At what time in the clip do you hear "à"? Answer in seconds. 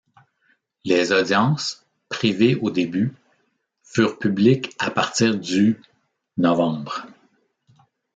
4.79-4.89